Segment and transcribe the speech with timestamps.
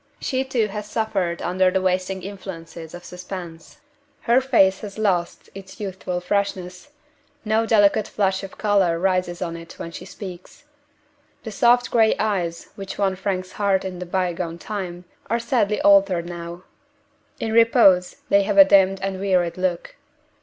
[0.19, 3.77] She too has suffered under the wasting influences of suspense.
[4.21, 6.89] Her face has lost its youthful freshness;
[7.45, 10.63] no delicate flush of color rises on it when she speaks.
[11.43, 15.79] The soft gray eyes which won Frank's heart in the by gone time are sadly
[15.81, 16.63] altered now.
[17.39, 19.97] In repose, they have a dimmed and wearied look.